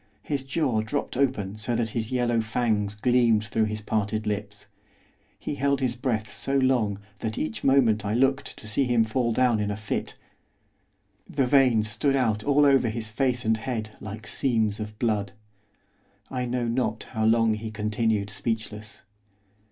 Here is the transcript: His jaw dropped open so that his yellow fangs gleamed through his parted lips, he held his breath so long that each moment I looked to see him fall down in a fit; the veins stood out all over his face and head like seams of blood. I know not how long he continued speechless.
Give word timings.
His 0.23 0.41
jaw 0.43 0.81
dropped 0.81 1.15
open 1.15 1.57
so 1.57 1.75
that 1.75 1.91
his 1.91 2.09
yellow 2.09 2.41
fangs 2.41 2.95
gleamed 2.95 3.43
through 3.43 3.65
his 3.65 3.81
parted 3.81 4.25
lips, 4.25 4.65
he 5.37 5.53
held 5.53 5.79
his 5.79 5.95
breath 5.95 6.27
so 6.33 6.57
long 6.57 6.97
that 7.19 7.37
each 7.37 7.63
moment 7.63 8.03
I 8.03 8.15
looked 8.15 8.57
to 8.57 8.67
see 8.67 8.85
him 8.85 9.03
fall 9.03 9.31
down 9.31 9.59
in 9.59 9.69
a 9.69 9.77
fit; 9.77 10.15
the 11.29 11.45
veins 11.45 11.87
stood 11.87 12.15
out 12.15 12.43
all 12.43 12.65
over 12.65 12.89
his 12.89 13.09
face 13.09 13.45
and 13.45 13.57
head 13.57 13.91
like 13.99 14.25
seams 14.25 14.79
of 14.79 14.97
blood. 14.97 15.33
I 16.31 16.45
know 16.47 16.67
not 16.67 17.03
how 17.11 17.23
long 17.25 17.53
he 17.53 17.69
continued 17.69 18.31
speechless. 18.31 19.03